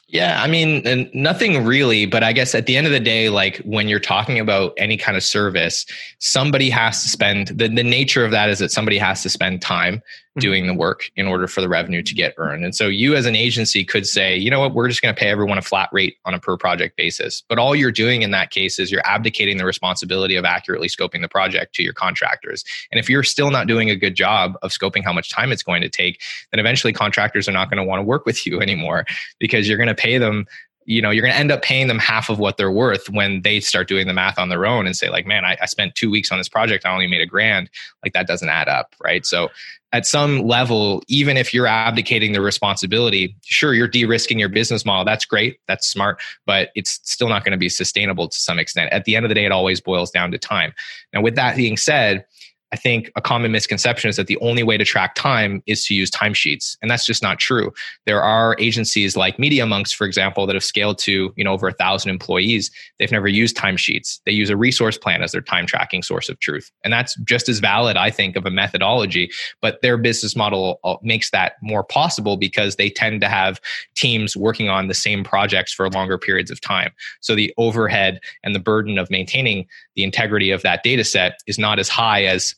[0.09, 3.57] yeah, I mean, nothing really, but I guess at the end of the day, like
[3.59, 5.85] when you're talking about any kind of service,
[6.21, 9.63] somebody has to spend the, the nature of that is that somebody has to spend
[9.63, 10.41] time mm-hmm.
[10.41, 12.65] doing the work in order for the revenue to get earned.
[12.65, 15.19] And so you as an agency could say, you know what, we're just going to
[15.19, 17.43] pay everyone a flat rate on a per project basis.
[17.49, 21.21] But all you're doing in that case is you're abdicating the responsibility of accurately scoping
[21.21, 22.65] the project to your contractors.
[22.93, 25.65] And if you're still not doing a good job of scoping how much time it's
[25.65, 26.21] going to take,
[26.53, 29.05] then eventually contractors are not going to want to work with you anymore
[29.41, 30.47] because you're going to pay them
[30.87, 33.43] you know you're going to end up paying them half of what they're worth when
[33.43, 35.95] they start doing the math on their own and say like man I, I, spent
[35.95, 37.69] two weeks on this project i only made a grand.
[38.03, 39.27] Like that doesn't add up right?
[39.27, 39.51] So
[39.93, 45.05] at some level even if you're abdicating the responsibility sure you're de-risking your business model.
[45.05, 45.59] That's great.
[45.67, 46.21] That's smart.
[46.47, 48.93] But it's still not going to be sustainable to some extent.
[48.93, 50.73] At the end of the day it always boils down to time.
[51.13, 52.25] Now with that being said
[52.73, 55.95] I think a common misconception is that the only way to track time is to
[55.95, 57.73] use timesheets, and that's just not true.
[58.07, 61.69] There are agencies like Media Monks, for example, that have scaled to you know over
[61.69, 62.71] a thousand employees.
[62.99, 64.21] They've never used timesheets.
[64.27, 67.49] They use a resource plan as their time tracking source of truth, and that's just
[67.49, 69.31] as valid, I think, of a methodology.
[69.63, 73.61] But their business model uh, makes that more possible because they tend to have
[73.95, 76.91] teams working on the same projects for longer periods of time.
[77.21, 81.59] So the overhead and the burden of maintaining the integrity of that data set is
[81.59, 82.55] not as high as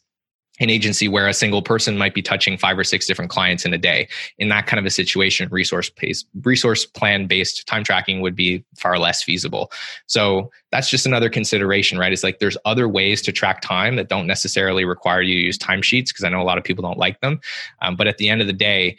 [0.61, 3.73] an agency where a single person might be touching five or six different clients in
[3.73, 4.09] a day.
[4.39, 8.65] In that kind of a situation, resource based, resource plan based time tracking would be
[8.77, 9.71] far less feasible.
[10.07, 12.13] So that's just another consideration, right?
[12.13, 15.59] It's like there's other ways to track time that don't necessarily require you to use
[15.59, 17.41] timesheets because I know a lot of people don't like them.
[17.81, 18.97] Um, but at the end of the day,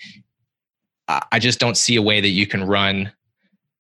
[1.31, 3.11] I just don't see a way that you can run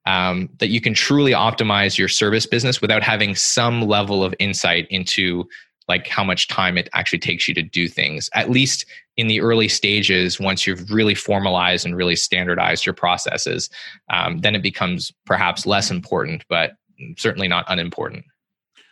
[0.05, 4.87] um, that you can truly optimize your service business without having some level of insight
[4.89, 5.47] into
[5.89, 8.85] like how much time it actually takes you to do things at least
[9.17, 13.69] in the early stages once you've really formalized and really standardized your processes
[14.09, 16.73] um, then it becomes perhaps less important but
[17.17, 18.25] certainly not unimportant.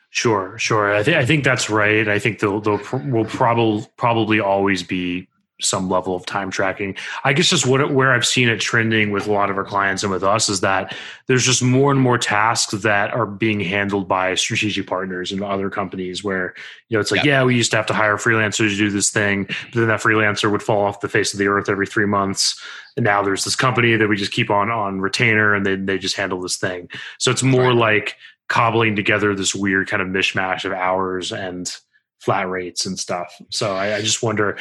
[0.10, 0.96] Sure sure.
[0.96, 2.08] I, th- I think that's right.
[2.08, 5.28] I think there will probably probably always be
[5.60, 6.96] some level of time tracking.
[7.24, 10.04] I guess just what where I've seen it trending with a lot of our clients
[10.04, 14.08] and with us is that there's just more and more tasks that are being handled
[14.08, 16.54] by strategic partners and other companies where
[16.90, 19.10] you know it's like yeah we used to have to hire freelancers to do this
[19.10, 22.06] thing, but then that freelancer would fall off the face of the earth every three
[22.06, 22.62] months.
[22.96, 25.98] And now there's this company that we just keep on on retainer and then they
[25.98, 26.90] just handle this thing.
[27.20, 27.76] So it's more right.
[27.76, 28.16] like
[28.50, 31.72] cobbling together this weird kind of mishmash of hours and
[32.20, 33.40] flat rates and stuff.
[33.50, 34.58] So I, I just wonder.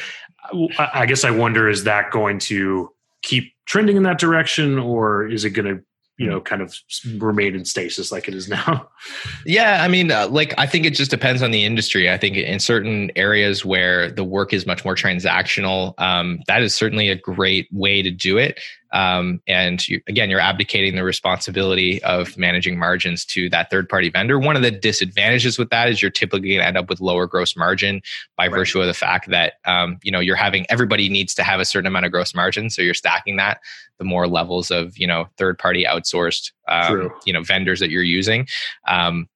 [0.78, 2.92] I guess I wonder is that going to
[3.22, 5.82] keep trending in that direction, or is it going to
[6.18, 6.74] you know kind of
[7.18, 8.88] remain in stasis like it is now?
[9.44, 12.10] Yeah i mean uh, like i think it just depends on the industry.
[12.10, 16.74] I think in certain areas where the work is much more transactional um, that is
[16.74, 18.58] certainly a great way to do it
[18.96, 24.08] um, and you, again, you're abdicating the responsibility of managing margins to that third party
[24.08, 24.38] vendor.
[24.38, 27.26] One of the disadvantages with that is you're typically going to end up with lower
[27.26, 28.00] gross margin
[28.38, 28.56] by right.
[28.56, 31.66] virtue of the fact that um, you know you're having everybody needs to have a
[31.66, 33.60] certain amount of gross margin, so you're stacking that.
[33.98, 38.02] The more levels of you know third party outsourced um, you know vendors that you're
[38.02, 38.48] using,
[38.88, 39.28] um,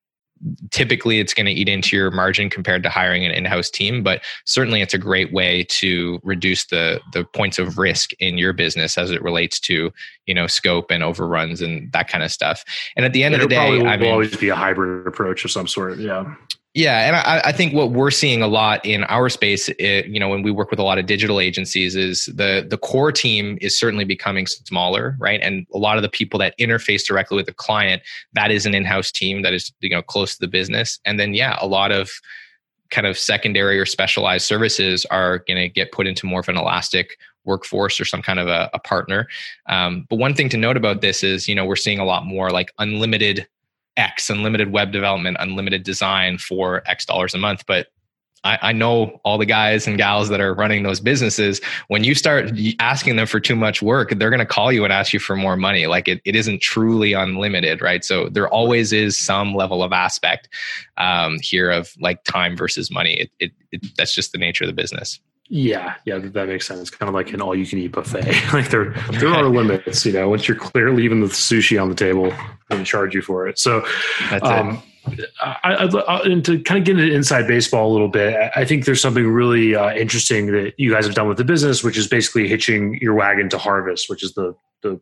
[0.70, 4.22] typically it's going to eat into your margin compared to hiring an in-house team but
[4.44, 8.96] certainly it's a great way to reduce the the points of risk in your business
[8.96, 9.92] as it relates to
[10.26, 12.64] you know scope and overruns and that kind of stuff.
[12.96, 15.06] And at the end of the day i mean it will always be a hybrid
[15.06, 16.34] approach of some sort yeah
[16.74, 20.20] yeah, and I, I, think what we're seeing a lot in our space, it, you
[20.20, 23.58] know, when we work with a lot of digital agencies, is the the core team
[23.60, 25.40] is certainly becoming smaller, right?
[25.42, 28.02] And a lot of the people that interface directly with the client,
[28.34, 31.00] that is an in-house team that is you know close to the business.
[31.04, 32.08] And then yeah, a lot of
[32.90, 36.56] kind of secondary or specialized services are going to get put into more of an
[36.56, 39.26] elastic workforce or some kind of a, a partner.
[39.68, 42.26] Um, but one thing to note about this is, you know, we're seeing a lot
[42.26, 43.48] more like unlimited
[43.96, 47.64] X, unlimited web development, unlimited design for X dollars a month.
[47.66, 47.88] But
[48.42, 51.60] I, I, know all the guys and gals that are running those businesses.
[51.88, 54.92] When you start asking them for too much work, they're going to call you and
[54.92, 55.86] ask you for more money.
[55.86, 58.02] Like it, it isn't truly unlimited, right?
[58.02, 60.48] So there always is some level of aspect
[60.96, 63.14] um, here of like time versus money.
[63.14, 65.20] It, it, it, that's just the nature of the business.
[65.52, 66.90] Yeah, yeah, that makes sense.
[66.90, 68.24] Kind of like an all-you-can-eat buffet.
[68.52, 70.06] like there, there are limits.
[70.06, 72.32] You know, once you're clear leaving the sushi on the table,
[72.68, 73.58] they charge you for it.
[73.58, 73.84] So,
[74.42, 75.28] um, it.
[75.40, 78.64] I, I, I, and to kind of get into inside baseball a little bit, I
[78.64, 81.98] think there's something really uh, interesting that you guys have done with the business, which
[81.98, 85.00] is basically hitching your wagon to Harvest, which is the the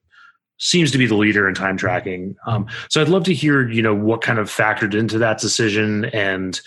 [0.56, 2.36] seems to be the leader in time tracking.
[2.46, 6.06] Um, so I'd love to hear, you know, what kind of factored into that decision
[6.06, 6.58] and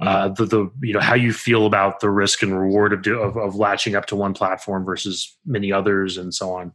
[0.00, 3.36] uh, the the you know how you feel about the risk and reward of, of,
[3.36, 6.72] of latching up to one platform versus many others and so on.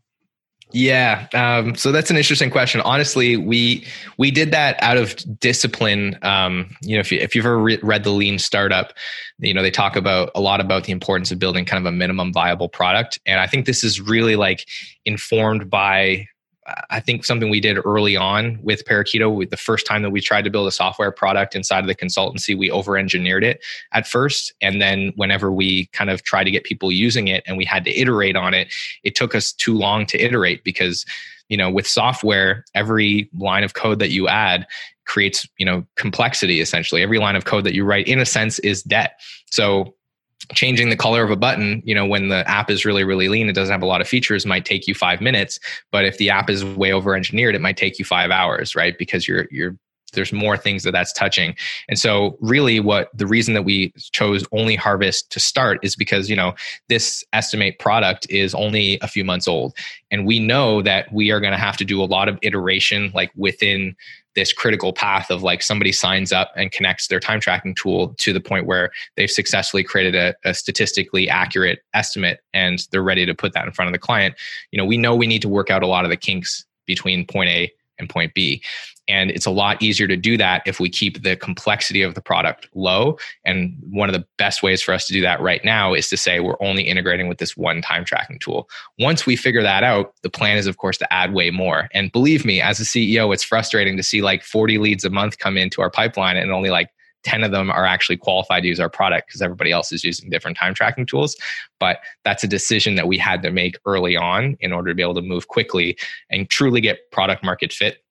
[0.73, 2.81] Yeah, um, so that's an interesting question.
[2.81, 3.85] Honestly, we
[4.17, 6.17] we did that out of discipline.
[6.21, 8.93] Um, you know, if you if you've ever re- read the Lean Startup,
[9.39, 11.95] you know they talk about a lot about the importance of building kind of a
[11.95, 14.65] minimum viable product, and I think this is really like
[15.05, 16.27] informed by
[16.89, 20.43] I think something we did early on with Parakeeto, the first time that we tried
[20.43, 24.53] to build a software product inside of the consultancy, we over engineered it at first.
[24.61, 27.83] And then whenever we kind of tried to get people using it and we had
[27.85, 31.05] to iterate on it, it took us too long to iterate because,
[31.49, 34.67] you know, with software, every line of code that you add
[35.05, 37.01] creates, you know, complexity essentially.
[37.01, 39.19] Every line of code that you write, in a sense, is debt.
[39.49, 39.95] So
[40.53, 43.49] changing the color of a button you know when the app is really really lean
[43.49, 45.59] it doesn't have a lot of features might take you five minutes.
[45.91, 48.97] But if the app is way over engineered it might take you five hours right?
[48.97, 49.75] Because you're you're
[50.13, 51.55] there's more things that that's touching.
[51.87, 56.29] And so really what the reason that we chose only harvest to start is because
[56.29, 56.53] you know
[56.89, 59.73] this estimate product is only a few months old.
[60.09, 63.11] And we know that we are going to have to do a lot of iteration
[63.13, 63.95] like within
[64.35, 68.31] this critical path of like somebody signs up and connects their time tracking tool to
[68.31, 73.35] the point where they've successfully created a, a, statistically accurate estimate and they're ready to
[73.35, 74.35] put that in front of the client
[74.71, 77.25] you know we know we need to work out a lot of the kinks between
[77.25, 78.61] point a and point b
[79.11, 82.21] and it's a lot easier to do that if we keep the complexity of the
[82.21, 83.17] product low.
[83.43, 86.17] And one of the best ways for us to do that right now is to
[86.17, 88.69] say we're only integrating with this one time tracking tool.
[88.99, 91.89] Once we figure that out, the plan is, of course, to add way more.
[91.93, 95.39] And believe me, as a CEO, it's frustrating to see like 40 leads a month
[95.39, 96.89] come into our pipeline and only like
[97.23, 100.29] 10 of them are actually qualified to use our product because everybody else is using
[100.29, 101.35] different time tracking tools.
[101.79, 105.03] But that's a decision that we had to make early on in order to be
[105.03, 105.97] able to move quickly
[106.29, 108.03] and truly get product market fit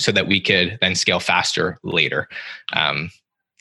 [0.00, 2.28] so that we could then scale faster later.
[2.74, 3.10] Um,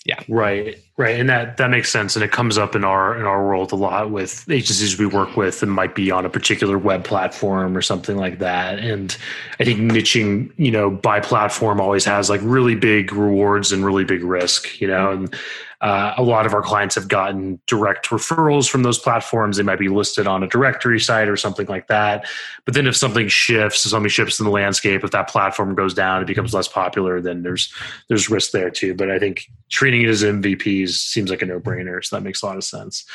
[0.06, 0.20] yeah.
[0.30, 0.78] Right.
[0.98, 1.20] Right.
[1.20, 2.16] And that that makes sense.
[2.16, 5.36] And it comes up in our in our world a lot with agencies we work
[5.36, 8.80] with and might be on a particular web platform or something like that.
[8.80, 9.16] And
[9.60, 14.06] I think niching, you know, by platform always has like really big rewards and really
[14.06, 15.12] big risk, you know.
[15.12, 15.36] And
[15.82, 19.58] uh, a lot of our clients have gotten direct referrals from those platforms.
[19.58, 22.28] They might be listed on a directory site or something like that.
[22.66, 25.94] But then if something shifts, if something shifts in the landscape, if that platform goes
[25.94, 27.74] down, it becomes less popular, then there's
[28.10, 28.94] there's risk there too.
[28.94, 32.04] But I think treating it as MVPs seems like a no brainer.
[32.04, 33.06] So that makes a lot of sense.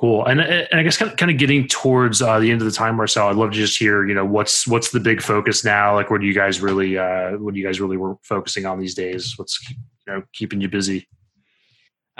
[0.00, 0.24] Cool.
[0.24, 2.72] And, and I guess kind of, kind of getting towards uh, the end of the
[2.72, 5.94] time, Marcel, I'd love to just hear, you know, what's what's the big focus now?
[5.94, 8.80] Like, what do you guys really, uh, what do you guys really were focusing on
[8.80, 9.34] these days?
[9.36, 9.76] What's you
[10.08, 11.06] know keeping you busy?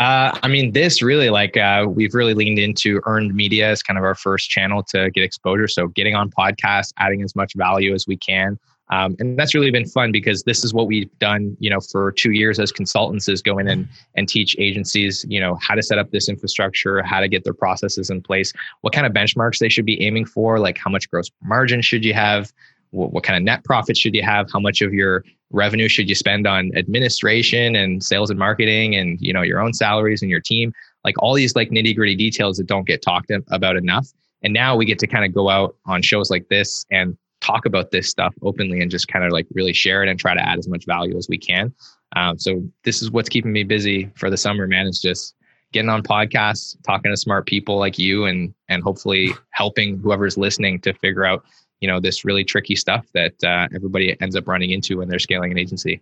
[0.00, 3.98] Uh, I mean, this really like uh, we've really leaned into earned media as kind
[3.98, 5.68] of our first channel to get exposure.
[5.68, 8.58] So getting on podcasts, adding as much value as we can.
[8.88, 12.12] Um, and that's really been fun because this is what we've done, you know, for
[12.12, 15.82] two years as consultants is go in and, and teach agencies, you know, how to
[15.82, 19.58] set up this infrastructure, how to get their processes in place, what kind of benchmarks
[19.58, 22.52] they should be aiming for, like how much gross margin should you have,
[22.90, 26.08] what, what kind of net profit should you have, how much of your revenue should
[26.08, 30.30] you spend on administration and sales and marketing and, you know, your own salaries and
[30.30, 30.72] your team,
[31.04, 34.08] like all these like nitty gritty details that don't get talked about enough.
[34.42, 37.66] And now we get to kind of go out on shows like this and talk
[37.66, 40.40] about this stuff openly and just kind of like really share it and try to
[40.40, 41.72] add as much value as we can.
[42.16, 44.86] Um, so this is what's keeping me busy for the summer, man.
[44.86, 45.34] Is just
[45.72, 50.80] getting on podcasts, talking to smart people like you, and and hopefully helping whoever's listening
[50.80, 51.44] to figure out
[51.80, 55.18] you know this really tricky stuff that uh, everybody ends up running into when they're
[55.18, 56.00] scaling an agency.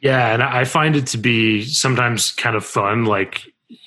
[0.00, 3.42] Yeah, and I find it to be sometimes kind of fun, like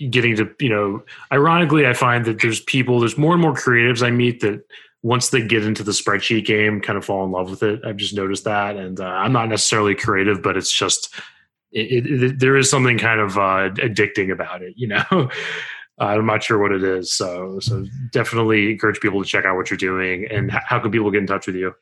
[0.10, 1.04] getting to you know.
[1.32, 4.66] Ironically, I find that there's people, there's more and more creatives I meet that
[5.04, 7.82] once they get into the spreadsheet game, kind of fall in love with it.
[7.86, 11.14] I've just noticed that, and uh, I'm not necessarily creative, but it's just
[11.72, 14.74] it, it, it, there is something kind of uh, addicting about it.
[14.76, 15.04] You know,
[16.02, 17.14] I'm not sure what it is.
[17.14, 20.28] So so definitely encourage people to check out what you're doing.
[20.30, 21.74] And how can people get in touch with you?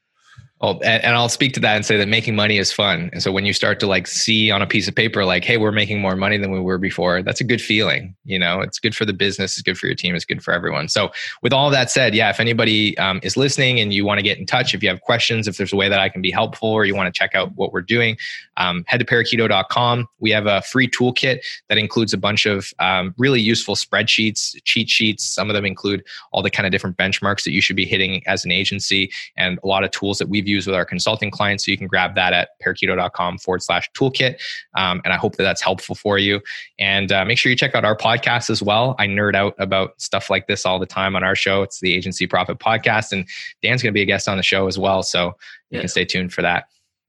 [0.62, 3.10] Oh, and, and, I'll speak to that and say that making money is fun.
[3.14, 5.56] And so when you start to like see on a piece of paper, like, hey,
[5.56, 8.14] we're making more money than we were before, that's a good feeling.
[8.26, 10.54] You know, it's good for the business, it's good for your team, it's good for
[10.54, 10.90] everyone.
[10.90, 14.22] So with all that said, yeah, if anybody um, is listening and you want to
[14.22, 16.30] get in touch, if you have questions, if there's a way that I can be
[16.30, 18.18] helpful or you want to check out what we're doing,
[18.58, 20.10] um, head to parakeeto.com.
[20.20, 21.40] We have a free toolkit
[21.70, 25.24] that includes a bunch of um, really useful spreadsheets, cheat sheets.
[25.24, 26.04] Some of them include
[26.34, 29.58] all the kind of different benchmarks that you should be hitting as an agency and
[29.64, 31.66] a lot of tools that we've used with our consulting clients.
[31.66, 34.40] So you can grab that at parakeeto.com forward slash toolkit.
[34.76, 36.42] Um, and I hope that that's helpful for you.
[36.78, 38.96] And uh, make sure you check out our podcast as well.
[39.00, 41.62] I nerd out about stuff like this all the time on our show.
[41.62, 43.12] It's the Agency Profit Podcast.
[43.12, 43.26] And
[43.62, 45.04] Dan's going to be a guest on the show as well.
[45.04, 45.80] So you yeah.
[45.82, 46.66] can stay tuned for that.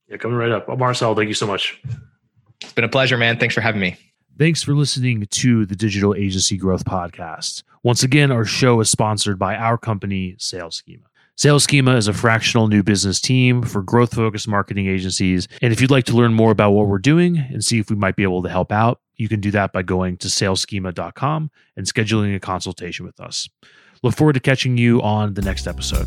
[0.07, 0.67] Yeah, coming right up.
[0.67, 1.81] Well, Marcel, thank you so much.
[2.61, 3.39] It's been a pleasure, man.
[3.39, 3.97] Thanks for having me.
[4.37, 7.63] Thanks for listening to the Digital Agency Growth Podcast.
[7.83, 11.05] Once again, our show is sponsored by our company, Sales Schema.
[11.41, 15.47] Sales Schema is a fractional new business team for growth focused marketing agencies.
[15.59, 17.95] And if you'd like to learn more about what we're doing and see if we
[17.95, 21.85] might be able to help out, you can do that by going to salesschema.com and
[21.87, 23.49] scheduling a consultation with us.
[24.03, 26.05] Look forward to catching you on the next episode.